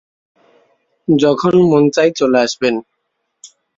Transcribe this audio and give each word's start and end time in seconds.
যখন 1.07 1.53
মন 1.69 1.83
চায় 1.95 2.11
চলে 2.19 2.37
আসবেন। 2.39 2.75